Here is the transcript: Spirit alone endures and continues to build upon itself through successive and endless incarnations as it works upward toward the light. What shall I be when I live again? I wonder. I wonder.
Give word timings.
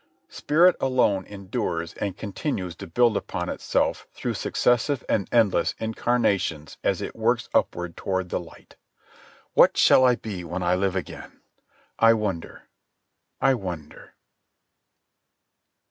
Spirit 0.29 0.75
alone 0.79 1.25
endures 1.27 1.93
and 1.93 2.17
continues 2.17 2.75
to 2.75 2.87
build 2.87 3.15
upon 3.15 3.49
itself 3.49 4.07
through 4.15 4.33
successive 4.33 5.03
and 5.07 5.29
endless 5.31 5.75
incarnations 5.77 6.79
as 6.83 7.03
it 7.03 7.15
works 7.15 7.49
upward 7.53 7.95
toward 7.95 8.29
the 8.29 8.39
light. 8.39 8.77
What 9.53 9.77
shall 9.77 10.03
I 10.03 10.15
be 10.15 10.43
when 10.43 10.63
I 10.63 10.73
live 10.73 10.95
again? 10.95 11.41
I 11.99 12.15
wonder. 12.15 12.63
I 13.39 13.53
wonder. 13.53 14.15